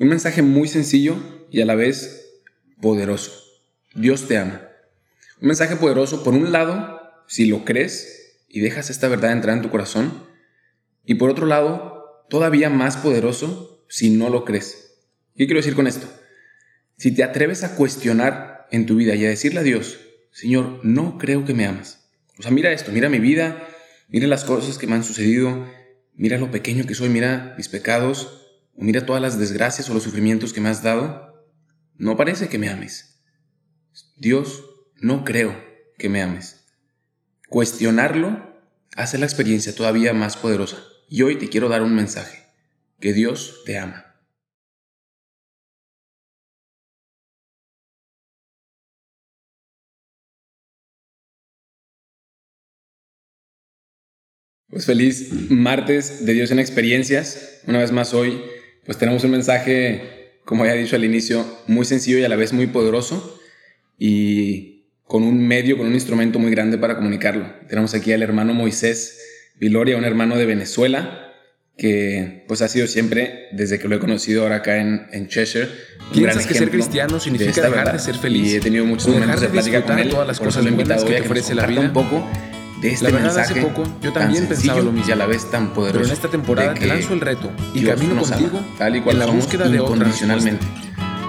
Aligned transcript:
Un 0.00 0.08
mensaje 0.08 0.40
muy 0.40 0.66
sencillo 0.66 1.18
y 1.50 1.60
a 1.60 1.66
la 1.66 1.74
vez 1.74 2.40
poderoso. 2.80 3.32
Dios 3.94 4.26
te 4.26 4.38
ama. 4.38 4.66
Un 5.42 5.48
mensaje 5.48 5.76
poderoso, 5.76 6.24
por 6.24 6.32
un 6.32 6.52
lado, 6.52 7.02
si 7.28 7.44
lo 7.44 7.66
crees 7.66 8.38
y 8.48 8.60
dejas 8.60 8.88
esta 8.88 9.08
verdad 9.08 9.32
entrar 9.32 9.54
en 9.54 9.62
tu 9.62 9.68
corazón, 9.68 10.26
y 11.04 11.16
por 11.16 11.28
otro 11.28 11.44
lado, 11.44 12.24
todavía 12.30 12.70
más 12.70 12.96
poderoso 12.96 13.84
si 13.90 14.08
no 14.08 14.30
lo 14.30 14.46
crees. 14.46 14.96
¿Qué 15.36 15.44
quiero 15.44 15.58
decir 15.60 15.74
con 15.74 15.86
esto? 15.86 16.10
Si 16.96 17.12
te 17.12 17.22
atreves 17.22 17.62
a 17.62 17.76
cuestionar 17.76 18.68
en 18.70 18.86
tu 18.86 18.96
vida 18.96 19.14
y 19.16 19.26
a 19.26 19.28
decirle 19.28 19.60
a 19.60 19.64
Dios, 19.64 20.00
Señor, 20.32 20.80
no 20.82 21.18
creo 21.18 21.44
que 21.44 21.52
me 21.52 21.66
amas. 21.66 22.08
O 22.38 22.42
sea, 22.42 22.50
mira 22.50 22.72
esto, 22.72 22.90
mira 22.90 23.10
mi 23.10 23.18
vida, 23.18 23.68
mira 24.08 24.26
las 24.28 24.44
cosas 24.44 24.78
que 24.78 24.86
me 24.86 24.94
han 24.94 25.04
sucedido, 25.04 25.66
mira 26.14 26.38
lo 26.38 26.50
pequeño 26.50 26.86
que 26.86 26.94
soy, 26.94 27.10
mira 27.10 27.52
mis 27.58 27.68
pecados, 27.68 28.40
mira 28.80 29.06
todas 29.06 29.22
las 29.22 29.38
desgracias 29.38 29.88
o 29.90 29.94
los 29.94 30.02
sufrimientos 30.02 30.52
que 30.52 30.60
me 30.60 30.68
has 30.68 30.82
dado, 30.82 31.46
no 31.96 32.16
parece 32.16 32.48
que 32.48 32.58
me 32.58 32.68
ames. 32.68 33.22
Dios, 34.16 34.64
no 34.96 35.24
creo 35.24 35.54
que 35.98 36.08
me 36.08 36.22
ames. 36.22 36.64
Cuestionarlo 37.48 38.50
hace 38.96 39.18
la 39.18 39.26
experiencia 39.26 39.74
todavía 39.74 40.12
más 40.12 40.36
poderosa. 40.36 40.78
Y 41.08 41.22
hoy 41.22 41.36
te 41.36 41.48
quiero 41.48 41.68
dar 41.68 41.82
un 41.82 41.94
mensaje, 41.94 42.44
que 43.00 43.12
Dios 43.12 43.62
te 43.66 43.78
ama. 43.78 44.06
Pues 54.68 54.86
feliz 54.86 55.50
martes 55.50 56.24
de 56.24 56.32
Dios 56.32 56.52
en 56.52 56.60
experiencias. 56.60 57.60
Una 57.66 57.80
vez 57.80 57.90
más 57.90 58.14
hoy 58.14 58.40
pues 58.84 58.98
tenemos 58.98 59.24
un 59.24 59.30
mensaje, 59.30 60.32
como 60.44 60.64
ya 60.66 60.74
he 60.74 60.78
dicho 60.78 60.96
al 60.96 61.04
inicio, 61.04 61.44
muy 61.66 61.84
sencillo 61.84 62.18
y 62.18 62.24
a 62.24 62.28
la 62.28 62.36
vez 62.36 62.52
muy 62.52 62.66
poderoso 62.66 63.38
y 63.98 64.86
con 65.04 65.22
un 65.22 65.46
medio, 65.46 65.76
con 65.76 65.86
un 65.86 65.94
instrumento 65.94 66.38
muy 66.38 66.50
grande 66.50 66.78
para 66.78 66.96
comunicarlo. 66.96 67.46
Tenemos 67.68 67.94
aquí 67.94 68.12
al 68.12 68.22
hermano 68.22 68.54
Moisés 68.54 69.18
Viloria, 69.58 69.96
un 69.96 70.04
hermano 70.04 70.36
de 70.36 70.46
Venezuela 70.46 71.26
que 71.76 72.44
pues 72.46 72.60
ha 72.60 72.68
sido 72.68 72.86
siempre, 72.86 73.48
desde 73.52 73.78
que 73.78 73.88
lo 73.88 73.96
he 73.96 73.98
conocido 73.98 74.42
ahora 74.42 74.56
acá 74.56 74.76
en, 74.76 75.06
en 75.12 75.28
Cheshire, 75.28 75.66
¿Piensas 76.12 76.46
que 76.46 76.54
ser 76.54 76.70
cristiano 76.70 77.18
significa 77.20 77.62
dejar 77.62 77.92
de 77.92 77.98
ser 77.98 78.16
feliz? 78.16 78.52
Y 78.52 78.56
he 78.56 78.60
tenido 78.60 78.84
muchos 78.84 79.08
momentos 79.08 79.40
de, 79.40 79.46
de 79.46 79.52
plática 79.52 79.82
con 79.82 79.98
él, 79.98 80.10
todas 80.10 80.26
las 80.26 80.38
cosas 80.38 80.62
buenas 80.70 81.04
que 81.04 81.14
te 81.14 81.20
ofrece 81.22 81.54
la 81.54 81.66
vida. 81.66 81.80
un 81.80 81.92
poco 81.92 82.28
de 82.80 82.92
este 82.92 83.04
la 83.04 83.10
verdad, 83.10 83.34
mensaje 83.34 83.60
hace 83.60 83.62
poco 83.62 83.84
yo 84.00 84.12
también 84.12 84.46
pensaba 84.46 84.80
lo 84.80 84.92
mismo. 84.92 85.08
y 85.08 85.12
a 85.12 85.16
la 85.16 85.26
vez 85.26 85.50
tan 85.50 85.72
poderoso. 85.72 85.98
Pero 85.98 86.06
en 86.06 86.12
esta 86.12 86.28
temporada 86.28 86.74
te 86.74 86.86
lanzo 86.86 87.14
el 87.14 87.20
reto 87.20 87.50
y 87.74 87.80
Dios 87.80 87.94
camino 87.94 88.22
contigo 88.22 88.58
ama, 88.58 88.78
tal 88.78 88.96
y 88.96 89.00
cual 89.00 89.16
en 89.16 89.20
la 89.20 89.26
búsqueda 89.26 89.68
de 89.68 89.80
otra 89.80 89.96
incondicionalmente. 89.96 90.66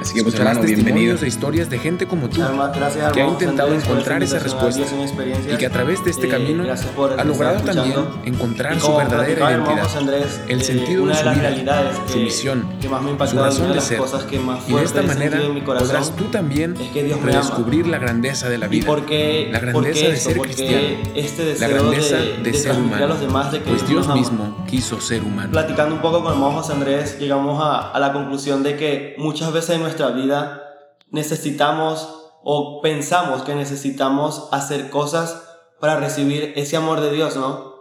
Así 0.01 0.15
que 0.15 0.23
pues 0.23 0.35
hermano, 0.35 0.61
bienvenido. 0.61 1.15
de 1.15 1.27
historias 1.27 1.69
de 1.69 1.77
gente 1.77 2.07
como 2.07 2.27
tú 2.27 2.41
Además, 2.41 2.75
gracias, 2.75 3.11
que 3.11 3.21
ha 3.21 3.27
intentado 3.27 3.73
encontrar 3.73 4.23
esa 4.23 4.39
respuesta 4.39 4.81
y 5.51 5.57
que 5.57 5.65
a 5.65 5.69
través 5.69 6.03
de 6.03 6.09
este 6.11 6.27
Eh, 6.27 6.29
camino 6.29 6.63
ha 7.17 7.23
logrado 7.23 7.61
también 7.61 7.95
encontrar 8.25 8.79
su 8.79 8.95
verdadera 8.95 9.51
identidad, 9.51 9.97
Andrés, 9.97 10.41
el 10.47 10.61
eh, 10.61 10.63
sentido 10.63 11.05
de 11.05 11.13
su 11.15 11.29
vida, 11.29 11.91
su 12.07 12.17
misión, 12.19 12.67
su 13.29 13.37
razón 13.37 13.73
de 13.73 13.81
ser. 13.81 13.97
cosas 13.97 14.23
que 14.23 14.39
más 14.39 14.67
Y 14.67 14.73
de 14.73 14.83
esta 14.83 15.01
manera 15.03 15.39
podrás 15.65 16.15
tú 16.15 16.25
también 16.25 16.75
es 16.79 16.89
que 16.91 17.03
Dios 17.03 17.21
me 17.21 17.31
ama. 17.31 17.41
redescubrir 17.41 17.87
la 17.87 17.99
grandeza 17.99 18.49
de 18.49 18.57
la 18.57 18.65
¿Y 18.67 18.69
vida, 18.69 18.87
la 18.87 18.91
por 18.91 19.05
grandeza 19.05 20.07
de 20.07 20.17
ser 20.17 20.37
cristiano, 20.39 20.97
este 21.15 21.55
la 21.59 21.67
grandeza 21.67 22.15
de, 22.17 22.37
de, 22.37 22.43
de 22.43 22.53
ser 22.53 22.75
humano, 22.75 23.05
a 23.05 23.07
los 23.07 23.19
demás 23.19 23.51
de 23.51 23.59
que 23.61 23.69
pues 23.69 23.87
Dios 23.87 24.07
mismo 24.07 24.65
quiso 24.67 24.99
ser 24.99 25.21
humano. 25.23 25.51
Platicando 25.51 25.93
un 25.95 26.01
poco 26.01 26.23
con 26.23 26.33
el 26.33 26.39
José 26.39 26.73
Andrés, 26.73 27.19
llegamos 27.19 27.61
a, 27.63 27.91
a 27.91 27.99
la 27.99 28.13
conclusión 28.13 28.63
de 28.63 28.75
que 28.77 29.15
muchas 29.17 29.53
veces 29.53 29.75
en 29.75 29.90
nuestra 29.91 30.11
vida 30.11 30.63
necesitamos 31.09 32.31
o 32.43 32.81
pensamos 32.81 33.41
que 33.41 33.55
necesitamos 33.55 34.47
hacer 34.51 34.89
cosas 34.89 35.43
para 35.81 35.99
recibir 35.99 36.53
ese 36.55 36.77
amor 36.77 37.01
de 37.01 37.11
Dios, 37.11 37.35
¿no? 37.35 37.75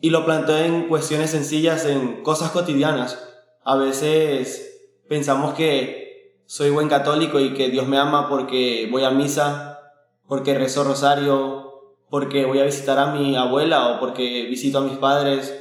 Y 0.00 0.10
lo 0.10 0.24
planteo 0.24 0.58
en 0.58 0.88
cuestiones 0.88 1.30
sencillas, 1.30 1.86
en 1.86 2.24
cosas 2.24 2.50
cotidianas. 2.50 3.16
A 3.62 3.76
veces 3.76 4.90
pensamos 5.08 5.54
que 5.54 6.42
soy 6.46 6.70
buen 6.70 6.88
católico 6.88 7.38
y 7.38 7.54
que 7.54 7.68
Dios 7.68 7.86
me 7.86 7.98
ama 7.98 8.28
porque 8.28 8.88
voy 8.90 9.04
a 9.04 9.10
misa, 9.10 9.78
porque 10.26 10.58
rezo 10.58 10.82
rosario, 10.82 11.94
porque 12.08 12.44
voy 12.44 12.58
a 12.58 12.64
visitar 12.64 12.98
a 12.98 13.12
mi 13.12 13.36
abuela 13.36 13.88
o 13.88 14.00
porque 14.00 14.46
visito 14.46 14.78
a 14.78 14.82
mis 14.82 14.98
padres, 14.98 15.56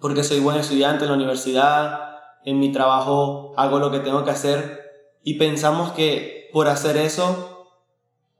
porque 0.00 0.22
soy 0.22 0.40
buen 0.40 0.58
estudiante 0.58 1.04
en 1.04 1.10
la 1.10 1.16
universidad, 1.16 2.00
en 2.44 2.58
mi 2.58 2.72
trabajo 2.72 3.54
hago 3.56 3.78
lo 3.78 3.90
que 3.90 4.00
tengo 4.00 4.24
que 4.24 4.32
hacer 4.32 4.81
y 5.22 5.34
pensamos 5.34 5.92
que 5.92 6.48
por 6.52 6.68
hacer 6.68 6.96
eso 6.96 7.68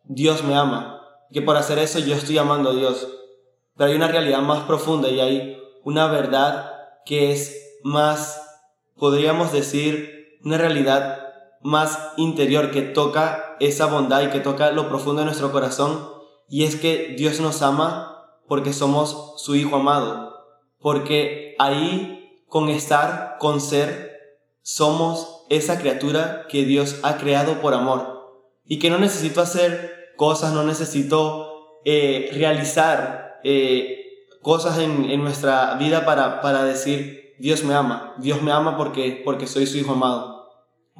Dios 0.05 0.43
me 0.45 0.55
ama, 0.55 1.01
que 1.33 1.43
por 1.43 1.57
hacer 1.57 1.79
eso 1.79 1.99
yo 1.99 2.15
estoy 2.15 2.39
amando 2.39 2.71
a 2.71 2.75
Dios. 2.75 3.09
Pero 3.77 3.91
hay 3.91 3.97
una 3.97 4.09
realidad 4.09 4.41
más 4.41 4.65
profunda 4.65 5.09
y 5.09 5.21
hay 5.21 5.59
una 5.85 6.07
verdad 6.09 6.73
que 7.05 7.33
es 7.33 7.79
más, 7.83 8.41
podríamos 8.97 9.53
decir, 9.53 10.39
una 10.45 10.59
realidad 10.59 11.19
más 11.63 11.99
interior 12.17 12.71
que 12.71 12.83
toca 12.83 13.57
esa 13.61 13.87
bondad 13.87 14.23
y 14.23 14.31
que 14.31 14.41
toca 14.41 14.73
lo 14.73 14.89
profundo 14.89 15.21
de 15.21 15.27
nuestro 15.27 15.53
corazón. 15.53 16.11
Y 16.49 16.65
es 16.65 16.77
que 16.77 17.15
Dios 17.17 17.41
nos 17.41 17.63
ama 17.63 18.29
porque 18.47 18.73
somos 18.73 19.35
su 19.37 19.55
hijo 19.55 19.77
amado, 19.77 20.35
porque 20.81 21.55
ahí 21.59 22.43
con 22.49 22.69
estar, 22.69 23.37
con 23.39 23.61
ser, 23.61 24.13
somos 24.61 25.32
esa 25.49 25.79
criatura 25.79 26.47
que 26.49 26.65
Dios 26.65 27.01
ha 27.03 27.17
creado 27.17 27.61
por 27.61 27.75
amor 27.75 28.49
y 28.65 28.79
que 28.79 28.91
no 28.91 28.99
necesito 28.99 29.41
hacer 29.41 30.13
cosas, 30.17 30.53
no 30.53 30.65
necesito 30.65 31.81
eh, 31.85 32.31
realizar 32.35 33.41
eh, 33.45 34.29
cosas 34.41 34.79
en, 34.79 35.11
en 35.11 35.23
nuestra 35.23 35.75
vida 35.75 36.05
para, 36.05 36.41
para 36.41 36.65
decir 36.65 37.23
Dios 37.39 37.65
me 37.65 37.75
ama, 37.75 38.15
Dios 38.19 38.41
me 38.41 38.53
ama 38.53 38.77
porque, 38.77 39.21
porque 39.25 39.47
soy 39.47 39.67
su 39.67 39.77
hijo 39.79 39.93
amado. 39.93 40.49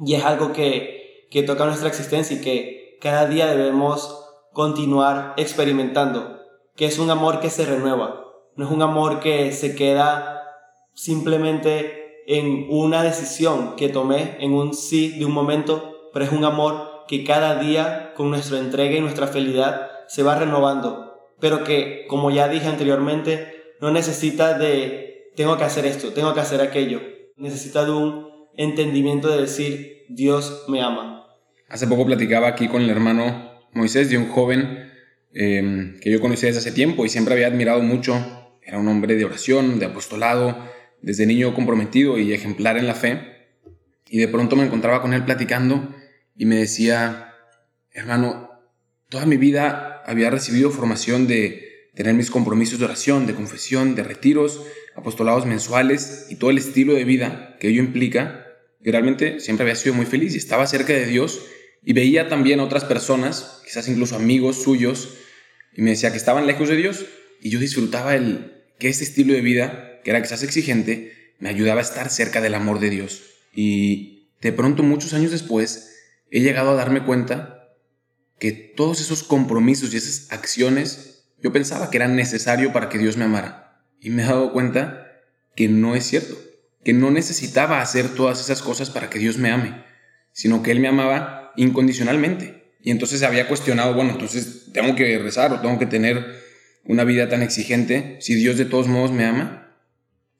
Y 0.05 0.15
es 0.15 0.25
algo 0.25 0.51
que, 0.51 1.27
que 1.31 1.43
toca 1.43 1.65
nuestra 1.65 1.87
existencia 1.87 2.35
y 2.35 2.41
que 2.41 2.97
cada 2.99 3.27
día 3.27 3.47
debemos 3.47 4.19
continuar 4.51 5.35
experimentando, 5.37 6.39
que 6.75 6.85
es 6.85 6.99
un 6.99 7.09
amor 7.09 7.39
que 7.39 7.49
se 7.49 7.65
renueva, 7.65 8.25
no 8.55 8.65
es 8.65 8.71
un 8.71 8.81
amor 8.81 9.19
que 9.19 9.51
se 9.53 9.75
queda 9.75 10.43
simplemente 10.93 12.02
en 12.27 12.67
una 12.69 13.03
decisión 13.03 13.75
que 13.75 13.89
tomé, 13.89 14.37
en 14.39 14.53
un 14.53 14.73
sí 14.73 15.17
de 15.17 15.25
un 15.25 15.31
momento, 15.31 16.09
pero 16.13 16.25
es 16.25 16.31
un 16.31 16.45
amor 16.45 17.05
que 17.07 17.23
cada 17.23 17.59
día 17.59 18.13
con 18.15 18.29
nuestra 18.29 18.59
entrega 18.59 18.95
y 18.95 19.01
nuestra 19.01 19.27
fidelidad 19.27 19.89
se 20.07 20.23
va 20.23 20.37
renovando, 20.37 21.31
pero 21.39 21.63
que, 21.63 22.05
como 22.07 22.31
ya 22.31 22.47
dije 22.47 22.67
anteriormente, 22.67 23.53
no 23.81 23.91
necesita 23.91 24.57
de 24.57 25.31
tengo 25.35 25.57
que 25.57 25.63
hacer 25.63 25.85
esto, 25.85 26.13
tengo 26.13 26.33
que 26.33 26.39
hacer 26.39 26.61
aquello, 26.61 27.01
necesita 27.35 27.85
de 27.85 27.91
un 27.91 28.27
entendimiento 28.55 29.29
de 29.29 29.41
decir 29.41 30.05
Dios 30.09 30.65
me 30.67 30.81
ama. 30.81 31.25
Hace 31.67 31.87
poco 31.87 32.05
platicaba 32.05 32.47
aquí 32.47 32.67
con 32.67 32.81
el 32.83 32.89
hermano 32.89 33.51
Moisés 33.73 34.09
de 34.09 34.17
un 34.17 34.29
joven 34.29 34.91
eh, 35.33 35.95
que 36.01 36.11
yo 36.11 36.21
conocí 36.21 36.45
desde 36.45 36.59
hace 36.59 36.71
tiempo 36.71 37.05
y 37.05 37.09
siempre 37.09 37.33
había 37.33 37.47
admirado 37.47 37.81
mucho. 37.81 38.13
Era 38.61 38.77
un 38.77 38.87
hombre 38.87 39.15
de 39.15 39.25
oración, 39.25 39.79
de 39.79 39.87
apostolado, 39.87 40.57
desde 41.03 41.27
niño 41.27 41.53
comprometido 41.53 42.17
y 42.17 42.33
ejemplar 42.33 42.77
en 42.77 42.87
la 42.87 42.95
fe. 42.95 43.21
Y 44.09 44.17
de 44.17 44.27
pronto 44.27 44.55
me 44.55 44.63
encontraba 44.63 45.01
con 45.01 45.13
él 45.13 45.23
platicando 45.25 45.93
y 46.35 46.45
me 46.45 46.55
decía, 46.55 47.35
hermano, 47.91 48.49
toda 49.09 49.25
mi 49.25 49.37
vida 49.37 50.01
había 50.05 50.31
recibido 50.31 50.71
formación 50.71 51.27
de 51.27 51.89
tener 51.93 52.15
mis 52.15 52.31
compromisos 52.31 52.79
de 52.79 52.85
oración, 52.85 53.27
de 53.27 53.35
confesión, 53.35 53.95
de 53.95 54.03
retiros, 54.03 54.63
apostolados 54.95 55.45
mensuales 55.45 56.27
y 56.29 56.37
todo 56.37 56.49
el 56.49 56.57
estilo 56.57 56.93
de 56.93 57.03
vida 57.03 57.57
que 57.59 57.67
ello 57.67 57.83
implica. 57.83 58.47
Y 58.81 58.89
realmente 58.89 59.39
siempre 59.39 59.63
había 59.63 59.75
sido 59.75 59.93
muy 59.93 60.05
feliz 60.05 60.33
y 60.33 60.37
estaba 60.37 60.65
cerca 60.65 60.93
de 60.93 61.05
Dios 61.05 61.45
y 61.83 61.93
veía 61.93 62.29
también 62.29 62.59
a 62.59 62.63
otras 62.63 62.85
personas, 62.85 63.61
quizás 63.65 63.87
incluso 63.89 64.15
amigos 64.15 64.63
suyos, 64.63 65.17
y 65.75 65.81
me 65.81 65.91
decía 65.91 66.11
que 66.11 66.17
estaban 66.17 66.47
lejos 66.47 66.69
de 66.69 66.77
Dios 66.77 67.05
y 67.41 67.49
yo 67.49 67.59
disfrutaba 67.59 68.15
el 68.15 68.53
que 68.79 68.87
este 68.87 69.03
estilo 69.03 69.33
de 69.33 69.41
vida, 69.41 69.92
que 70.03 70.11
era 70.11 70.21
quizás 70.21 70.43
exigente, 70.43 71.33
me 71.39 71.49
ayudaba 71.49 71.79
a 71.79 71.83
estar 71.83 72.09
cerca 72.09 72.41
del 72.41 72.55
amor 72.55 72.79
de 72.79 72.89
Dios. 72.89 73.23
Y 73.53 74.29
de 74.41 74.51
pronto, 74.51 74.83
muchos 74.83 75.13
años 75.13 75.31
después, 75.31 75.95
he 76.31 76.41
llegado 76.41 76.71
a 76.71 76.75
darme 76.75 77.03
cuenta 77.03 77.75
que 78.39 78.51
todos 78.51 79.01
esos 79.01 79.23
compromisos 79.23 79.93
y 79.93 79.97
esas 79.97 80.31
acciones 80.31 81.13
yo 81.41 81.51
pensaba 81.51 81.89
que 81.89 81.97
eran 81.97 82.15
necesarios 82.15 82.71
para 82.71 82.87
que 82.89 82.97
Dios 82.97 83.17
me 83.17 83.25
amara. 83.25 83.85
Y 83.99 84.09
me 84.09 84.23
he 84.23 84.25
dado 84.25 84.53
cuenta 84.53 85.21
que 85.55 85.67
no 85.67 85.93
es 85.95 86.05
cierto, 86.05 86.35
que 86.83 86.93
no 86.93 87.11
necesitaba 87.11 87.81
hacer 87.81 88.09
todas 88.15 88.39
esas 88.39 88.61
cosas 88.61 88.89
para 88.89 89.09
que 89.09 89.19
Dios 89.19 89.37
me 89.37 89.51
ame, 89.51 89.83
sino 90.31 90.63
que 90.63 90.71
Él 90.71 90.79
me 90.79 90.87
amaba 90.87 91.51
incondicionalmente. 91.57 92.73
Y 92.81 92.91
entonces 92.91 93.23
había 93.23 93.47
cuestionado, 93.47 93.93
bueno, 93.93 94.11
entonces 94.11 94.67
tengo 94.73 94.95
que 94.95 95.17
rezar 95.19 95.53
o 95.53 95.61
tengo 95.61 95.77
que 95.79 95.85
tener 95.85 96.41
una 96.85 97.03
vida 97.03 97.29
tan 97.29 97.41
exigente 97.41 98.17
si 98.19 98.35
Dios 98.35 98.57
de 98.57 98.65
todos 98.65 98.87
modos 98.87 99.11
me 99.11 99.25
ama. 99.25 99.62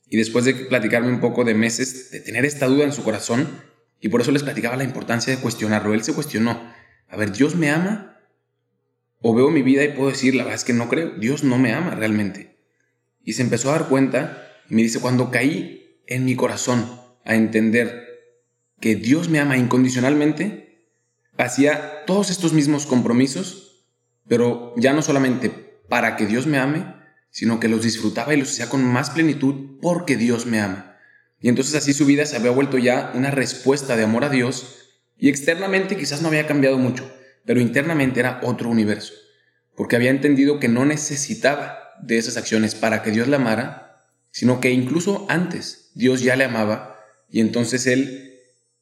Y 0.08 0.18
después 0.18 0.46
de 0.46 0.54
platicarme 0.54 1.10
un 1.10 1.20
poco 1.20 1.44
de 1.44 1.54
meses, 1.54 2.12
de 2.12 2.20
tener 2.20 2.46
esta 2.46 2.68
duda 2.68 2.84
en 2.84 2.94
su 2.94 3.04
corazón, 3.04 3.48
Y 4.00 4.10
por 4.10 4.20
eso 4.20 4.32
les 4.32 4.44
platicaba 4.44 4.76
la 4.76 4.84
importancia 4.84 5.34
de 5.34 5.42
cuestionarlo. 5.42 5.94
Él 5.94 6.04
se 6.04 6.14
cuestionó. 6.14 6.60
A 7.08 7.16
ver, 7.16 7.32
¿Dios 7.32 7.56
me 7.56 7.70
ama? 7.72 8.20
O 9.22 9.34
veo 9.34 9.50
mi 9.50 9.62
vida 9.62 9.82
y 9.86 9.94
puedo 9.94 10.10
decir, 10.10 10.36
la 10.36 10.44
verdad 10.44 10.60
es 10.60 10.66
que 10.66 10.74
no 10.74 10.90
creo. 10.90 11.12
Dios 11.12 11.46
no 11.46 11.58
me 11.58 11.72
ama 11.72 11.96
realmente. 11.96 12.60
Y 13.24 13.32
se 13.34 13.44
empezó 13.44 13.70
a 13.70 13.80
dar 13.80 13.88
cuenta 13.88 14.46
y 14.70 14.76
me 14.76 14.82
dice, 14.82 15.00
cuando 15.00 15.32
caí 15.32 16.02
en 16.06 16.26
mi 16.26 16.36
corazón 16.36 16.86
a 17.24 17.36
entender 17.36 18.04
que 18.82 18.96
Dios 18.96 19.30
me 19.30 19.40
ama 19.40 19.56
incondicionalmente, 19.56 20.90
hacía 21.38 22.04
todos 22.06 22.30
estos 22.30 22.52
mismos 22.52 22.86
compromisos, 22.86 23.88
pero 24.28 24.74
ya 24.76 24.92
no 24.92 25.02
solamente 25.02 25.50
para 25.88 26.18
que 26.18 26.26
Dios 26.26 26.46
me 26.46 26.58
ame, 26.58 26.94
sino 27.34 27.60
que 27.60 27.68
los 27.68 27.82
disfrutaba 27.82 28.34
y 28.34 28.38
los 28.38 28.52
hacía 28.52 28.70
con 28.70 28.86
más 28.86 29.10
plenitud 29.10 29.80
porque 29.82 30.18
Dios 30.18 30.46
me 30.46 30.62
ama. 30.62 30.98
Y 31.42 31.50
entonces 31.50 31.74
así 31.74 31.92
su 31.92 32.06
vida 32.06 32.28
se 32.28 32.38
había 32.38 32.52
vuelto 32.52 32.78
ya 32.78 33.12
una 33.16 33.32
respuesta 33.32 33.98
de 33.98 34.04
amor 34.04 34.24
a 34.24 34.30
Dios 34.30 34.92
y 35.18 35.30
externamente 35.30 35.98
quizás 35.98 36.22
no 36.22 36.28
había 36.28 36.46
cambiado 36.46 36.78
mucho, 36.78 37.12
pero 37.44 37.60
internamente 37.60 38.20
era 38.20 38.40
otro 38.44 38.70
universo, 38.70 39.14
porque 39.76 39.96
había 39.96 40.12
entendido 40.12 40.60
que 40.60 40.68
no 40.68 40.86
necesitaba 40.86 41.80
de 42.04 42.20
esas 42.20 42.38
acciones 42.38 42.76
para 42.76 43.02
que 43.02 43.10
Dios 43.10 43.28
la 43.28 43.38
amara, 43.38 44.06
sino 44.30 44.62
que 44.62 44.70
incluso 44.70 45.26
antes 45.28 45.90
Dios 45.96 46.22
ya 46.22 46.36
le 46.36 46.46
amaba 46.46 47.00
y 47.32 47.40
entonces 47.40 47.88
él 47.88 48.42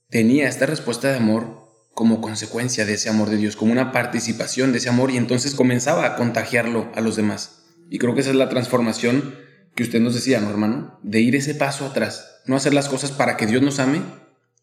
tenía 0.10 0.50
esta 0.50 0.66
respuesta 0.66 1.10
de 1.10 1.18
amor 1.18 1.70
como 1.94 2.20
consecuencia 2.20 2.86
de 2.86 2.96
ese 2.96 3.10
amor 3.10 3.30
de 3.30 3.38
Dios, 3.38 3.56
como 3.56 3.72
una 3.72 3.94
participación 3.94 4.74
de 4.74 4.80
ese 4.80 4.90
amor 4.90 5.10
y 5.10 5.16
entonces 5.16 5.56
comenzaba 5.56 6.06
a 6.06 6.16
contagiarlo 6.18 6.92
a 6.96 7.02
los 7.02 7.16
demás. 7.16 7.61
Y 7.92 8.00
creo 8.00 8.16
que 8.16 8.22
esa 8.22 8.30
es 8.30 8.38
la 8.38 8.48
transformación 8.48 9.36
que 9.76 9.84
usted 9.84 10.00
nos 10.00 10.16
decía, 10.16 10.40
¿no, 10.40 10.50
hermano? 10.50 10.98
De 11.04 11.20
ir 11.20 11.36
ese 11.36 11.56
paso 11.56 11.86
atrás. 11.86 12.40
No 12.46 12.56
hacer 12.56 12.74
las 12.74 12.88
cosas 12.88 13.12
para 13.12 13.36
que 13.36 13.46
Dios 13.46 13.62
nos 13.62 13.80
ame, 13.80 14.02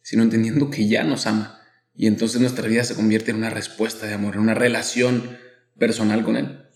sino 0.01 0.23
entendiendo 0.23 0.71
que 0.71 0.89
ya 0.89 1.05
nos 1.05 1.27
ama. 1.27 1.61
Y 1.95 2.07
entonces 2.07 2.41
nuestra 2.41 2.67
vida 2.67 2.85
se 2.85 2.95
convierte 2.95 3.31
en 3.31 3.37
una 3.37 3.51
respuesta 3.51 4.07
de 4.07 4.15
amor, 4.15 4.37
en 4.37 4.41
una 4.41 4.55
relación 4.55 5.37
personal 5.79 6.25
con 6.25 6.37
Él. 6.37 6.71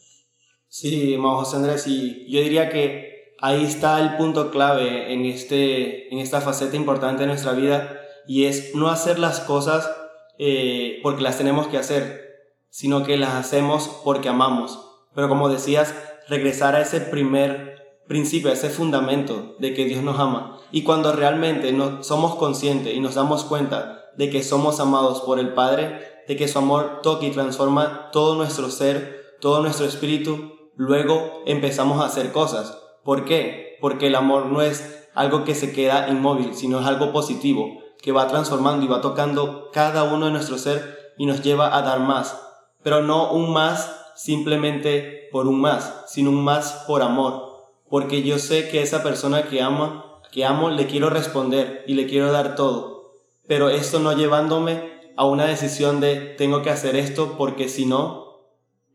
Sí, 0.69 1.15
hermano 1.15 1.37
José 1.37 1.57
Andrés, 1.57 1.87
y 1.87 2.31
yo 2.31 2.43
diría 2.43 2.69
que 2.69 3.35
ahí 3.41 3.65
está 3.65 3.99
el 4.01 4.19
punto 4.19 4.51
clave 4.51 5.11
en, 5.11 5.25
este, 5.25 6.13
en 6.13 6.19
esta 6.19 6.43
faceta 6.43 6.77
importante 6.77 7.23
de 7.23 7.29
nuestra 7.29 7.53
vida, 7.53 7.99
y 8.29 8.45
es 8.45 8.75
no 8.75 8.91
hacer 8.91 9.19
las 9.19 9.41
cosas 9.41 9.91
eh, 10.39 11.01
porque 11.03 11.23
las 11.23 11.39
tenemos 11.39 11.69
que 11.69 11.79
hacer, 11.79 12.51
sino 12.69 13.05
que 13.05 13.17
las 13.17 13.33
hacemos 13.37 13.89
porque 14.05 14.29
amamos. 14.29 14.79
Pero 15.15 15.31
como 15.31 15.49
decías, 15.49 15.95
regresar 16.33 16.75
a 16.75 16.81
ese 16.81 17.03
primer 17.03 18.01
principio, 18.09 18.49
a 18.49 18.55
ese 18.55 18.71
fundamento 18.71 19.55
de 19.59 19.75
que 19.75 19.85
Dios 19.85 20.03
nos 20.03 20.19
ama. 20.19 20.59
Y 20.71 20.83
cuando 20.83 21.13
realmente 21.13 21.73
no, 21.73 22.03
somos 22.03 22.37
conscientes 22.37 22.95
y 22.95 23.01
nos 23.01 23.17
damos 23.17 23.45
cuenta 23.45 24.07
de 24.17 24.31
que 24.31 24.43
somos 24.43 24.81
amados 24.81 25.21
por 25.21 25.39
el 25.39 25.53
Padre, 25.53 26.01
de 26.27 26.37
que 26.37 26.49
su 26.49 26.59
amor 26.59 27.01
toca 27.03 27.27
y 27.27 27.33
transforma 27.33 28.09
todo 28.13 28.35
nuestro 28.35 28.71
ser, 28.71 29.37
todo 29.43 29.61
nuestro 29.61 29.85
espíritu, 29.85 30.53
luego 30.75 31.43
empezamos 31.45 32.01
a 32.01 32.07
hacer 32.07 32.33
cosas. 32.33 32.79
¿Por 33.05 33.27
qué? 33.27 33.77
Porque 33.83 34.07
el 34.07 34.15
amor 34.15 34.47
no 34.47 34.63
es 34.63 35.11
algo 35.15 35.45
que 35.45 35.55
se 35.55 35.75
queda 35.75 36.09
inmóvil, 36.09 36.55
sino 36.55 36.81
es 36.81 36.87
algo 36.87 37.13
positivo, 37.13 37.83
que 38.01 38.13
va 38.13 38.27
transformando 38.27 38.87
y 38.87 38.89
va 38.89 39.03
tocando 39.03 39.69
cada 39.71 40.05
uno 40.05 40.27
de 40.27 40.33
nuestro 40.33 40.57
ser 40.57 41.13
y 41.19 41.27
nos 41.27 41.43
lleva 41.43 41.77
a 41.77 41.83
dar 41.83 42.01
más, 42.01 42.41
pero 42.83 43.03
no 43.03 43.33
un 43.33 43.53
más 43.53 44.02
simplemente 44.15 45.29
por 45.33 45.47
un 45.47 45.61
más, 45.61 46.05
sino 46.07 46.31
un 46.31 46.43
más 46.45 46.85
por 46.87 47.03
amor, 47.03 47.53
porque 47.89 48.23
yo 48.23 48.39
sé 48.39 48.69
que 48.69 48.83
esa 48.83 49.03
persona 49.03 49.45
que 49.45 49.63
ama, 49.63 50.21
que 50.31 50.45
amo, 50.45 50.71
le 50.71 50.87
quiero 50.87 51.11
responder 51.11 51.85
y 51.87 51.95
le 51.95 52.07
quiero 52.07 52.33
dar 52.33 52.55
todo, 52.55 53.21
pero 53.47 53.69
esto 53.69 53.99
no 53.99 54.13
llevándome 54.13 54.93
a 55.17 55.25
una 55.25 55.45
decisión 55.45 56.01
de 56.01 56.17
tengo 56.17 56.63
que 56.63 56.71
hacer 56.71 56.97
esto 56.97 57.37
porque 57.37 57.69
si 57.69 57.87
no, 57.87 58.23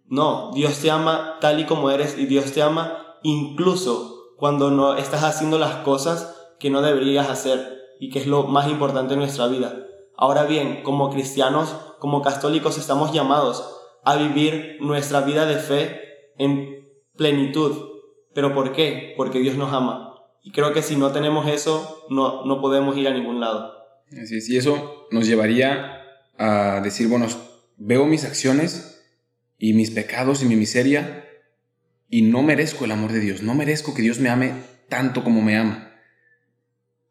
no, 0.05 0.51
Dios 0.53 0.79
te 0.79 0.89
ama 0.89 1.37
tal 1.41 1.59
y 1.59 1.65
como 1.65 1.91
eres 1.91 2.17
y 2.17 2.25
Dios 2.25 2.51
te 2.53 2.61
ama 2.61 3.17
incluso 3.23 4.33
cuando 4.37 4.71
no 4.71 4.95
estás 4.95 5.23
haciendo 5.23 5.59
las 5.59 5.77
cosas 5.77 6.35
que 6.59 6.69
no 6.69 6.81
deberías 6.81 7.29
hacer 7.29 7.77
y 7.99 8.09
que 8.09 8.19
es 8.19 8.27
lo 8.27 8.43
más 8.43 8.69
importante 8.69 9.13
en 9.13 9.19
nuestra 9.19 9.47
vida. 9.47 9.75
Ahora 10.15 10.45
bien, 10.45 10.81
como 10.83 11.09
cristianos, 11.09 11.75
como 11.99 12.21
católicos 12.21 12.77
estamos 12.77 13.11
llamados 13.11 13.76
a 14.07 14.15
vivir 14.15 14.77
nuestra 14.80 15.19
vida 15.19 15.45
de 15.45 15.57
fe 15.57 16.00
en 16.38 16.88
plenitud. 17.18 17.74
¿Pero 18.33 18.54
por 18.54 18.71
qué? 18.71 19.13
Porque 19.18 19.39
Dios 19.39 19.57
nos 19.57 19.74
ama. 19.74 20.15
Y 20.42 20.51
creo 20.51 20.71
que 20.71 20.81
si 20.81 20.95
no 20.95 21.12
tenemos 21.12 21.45
eso, 21.50 22.06
no, 22.09 22.45
no 22.45 22.62
podemos 22.62 22.95
ir 22.95 23.09
a 23.09 23.13
ningún 23.13 23.42
lado. 23.42 23.74
Así 24.12 24.38
es, 24.38 24.50
y 24.50 24.56
eso 24.56 25.07
nos 25.12 25.27
llevaría 25.27 26.04
a 26.38 26.80
decir, 26.81 27.09
bueno, 27.09 27.27
veo 27.75 28.06
mis 28.06 28.24
acciones 28.24 29.04
y 29.57 29.74
mis 29.74 29.92
pecados 29.92 30.42
y 30.42 30.45
mi 30.45 30.56
miseria 30.56 31.25
y 32.09 32.21
no 32.21 32.44
merezco 32.44 32.86
el 32.86 32.92
amor 32.92 33.12
de 33.12 33.19
Dios, 33.19 33.42
no 33.42 33.56
merezco 33.56 33.94
que 33.94 34.04
Dios 34.04 34.21
me 34.21 34.30
ame 34.30 34.54
tanto 34.88 35.25
como 35.25 35.42
me 35.42 35.57
ama. 35.57 35.92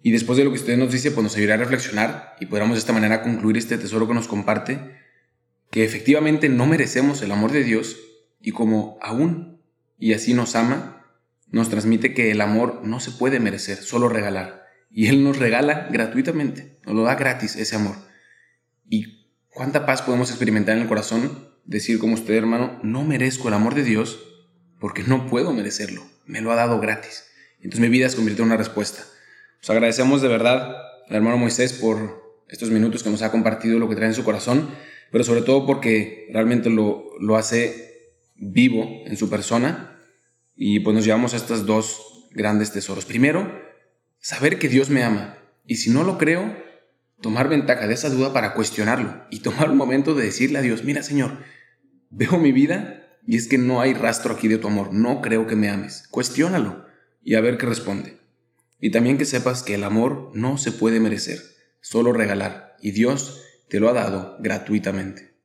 Y 0.03 0.13
después 0.13 0.39
de 0.39 0.45
lo 0.45 0.51
que 0.51 0.57
usted 0.57 0.79
nos 0.79 0.93
dice, 0.93 1.11
pues 1.11 1.23
nos 1.23 1.37
ayudará 1.37 1.57
a 1.57 1.65
reflexionar 1.65 2.37
y 2.41 2.47
podamos 2.47 2.77
de 2.77 2.79
esta 2.79 2.95
manera 2.95 3.23
concluir 3.23 3.59
este 3.59 3.77
tesoro 3.77 4.09
que 4.09 4.15
nos 4.15 4.29
comparte 4.29 5.05
que 5.77 5.85
efectivamente 5.85 6.49
no 6.49 6.65
merecemos 6.65 7.21
el 7.21 7.31
amor 7.33 7.53
de 7.53 7.63
Dios 7.63 7.99
y 8.41 8.53
como 8.53 8.97
aún 9.03 9.61
y 9.99 10.15
así 10.15 10.33
nos 10.33 10.57
ama, 10.57 11.05
nos 11.49 11.69
transmite 11.69 12.15
que 12.15 12.31
el 12.31 12.41
amor 12.41 12.81
no 12.83 12.99
se 12.99 13.11
puede 13.11 13.41
merecer, 13.41 13.77
solo 13.77 14.09
regalar. 14.09 14.65
Y 14.91 15.09
Él 15.09 15.23
nos 15.23 15.39
regala 15.39 15.89
gratuitamente, 15.93 16.81
nos 16.87 16.95
lo 16.95 17.03
da 17.03 17.17
gratis 17.17 17.57
ese 17.57 17.77
amor. 17.77 17.95
Y 18.89 19.29
cuánta 19.51 19.85
paz 19.85 20.01
podemos 20.01 20.31
experimentar 20.31 20.77
en 20.77 20.81
el 20.85 20.89
corazón, 20.89 21.47
decir 21.67 21.99
como 21.99 22.15
usted 22.15 22.33
hermano, 22.33 22.81
no 22.83 23.05
merezco 23.05 23.49
el 23.49 23.55
amor 23.55 23.75
de 23.75 23.85
Dios 23.85 24.19
porque 24.81 25.03
no 25.03 25.27
puedo 25.27 25.53
merecerlo, 25.53 26.07
me 26.25 26.41
lo 26.41 26.53
ha 26.53 26.57
dado 26.57 26.81
gratis. 26.81 27.27
Entonces 27.57 27.81
mi 27.81 27.91
vida 27.91 28.09
se 28.09 28.17
convirtió 28.17 28.45
en 28.45 28.49
una 28.49 28.57
respuesta. 28.57 29.03
Os 29.63 29.69
agradecemos 29.69 30.23
de 30.23 30.29
verdad 30.29 30.75
al 31.07 31.17
hermano 31.17 31.37
Moisés 31.37 31.75
por 31.75 32.45
estos 32.49 32.71
minutos 32.71 33.03
que 33.03 33.11
nos 33.11 33.21
ha 33.21 33.31
compartido 33.31 33.79
lo 33.79 33.91
que 33.91 33.97
trae 33.97 34.09
en 34.09 34.15
su 34.15 34.25
corazón 34.25 34.71
pero 35.11 35.25
sobre 35.25 35.43
todo 35.43 35.67
porque 35.67 36.29
realmente 36.33 36.71
lo, 36.71 37.11
lo 37.21 37.37
hace 37.37 37.87
vivo 38.35 39.03
en 39.07 39.17
su 39.17 39.31
persona 39.31 39.99
y 40.55 40.81
pues 40.81 40.95
nos 40.95 41.05
llevamos 41.05 41.35
a 41.35 41.37
estos 41.37 41.67
dos 41.67 42.29
grandes 42.33 42.73
tesoros. 42.73 43.05
Primero, 43.05 43.51
saber 44.19 44.59
que 44.59 44.69
Dios 44.69 44.91
me 44.91 45.03
ama 45.03 45.39
y 45.67 45.77
si 45.77 45.91
no 45.91 46.05
lo 46.05 46.19
creo, 46.19 46.57
tomar 47.21 47.49
ventaja 47.49 47.87
de 47.87 47.95
esa 47.95 48.11
duda 48.11 48.33
para 48.33 48.55
cuestionarlo 48.55 49.25
y 49.31 49.41
tomar 49.41 49.71
un 49.71 49.77
momento 49.77 50.15
de 50.15 50.25
decirle 50.25 50.59
a 50.59 50.63
Dios, 50.63 50.85
mira 50.85 51.03
Señor, 51.03 51.39
veo 52.11 52.39
mi 52.39 52.53
vida 52.53 53.03
y 53.27 53.37
es 53.37 53.49
que 53.49 53.59
no 53.59 53.81
hay 53.81 53.95
rastro 53.95 54.35
aquí 54.35 54.49
de 54.49 54.59
tu 54.59 54.69
amor, 54.69 54.93
no 54.93 55.21
creo 55.21 55.47
que 55.47 55.57
me 55.57 55.69
ames, 55.69 56.07
cuestiónalo 56.11 56.87
y 57.23 57.35
a 57.35 57.41
ver 57.41 57.59
qué 57.59 57.67
responde. 57.67 58.19
Y 58.81 58.91
también 58.91 59.19
que 59.19 59.25
sepas 59.25 59.63
que 59.63 59.75
el 59.75 59.85
amor 59.85 60.31
no 60.35 60.59
se 60.59 60.71
puede 60.71 61.01
merecer, 61.01 61.41
solo 61.81 62.13
regalar 62.13 62.77
y 62.81 62.91
Dios 62.91 63.43
te 63.69 63.81
lo 63.81 63.89
ha 63.89 63.93
dado 63.93 64.37
gratuitamente. 64.41 65.36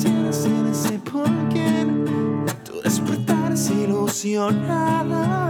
Quisiera 0.00 0.32
ser 0.32 0.66
ese 0.70 0.98
por 1.00 1.28
quien 1.50 2.06
tú 2.64 2.80
despertaras 2.82 3.68
ilusionada. 3.70 5.49